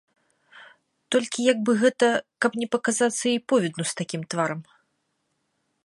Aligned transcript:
Толькі 1.15 1.45
як 1.53 1.57
бы 1.67 1.71
гэта, 1.83 2.09
каб 2.45 2.51
не 2.63 2.67
паказацца 2.77 3.23
ёй 3.33 3.39
повідну 3.55 3.83
з 3.91 3.97
такім 4.01 4.21
тварам? 4.35 4.61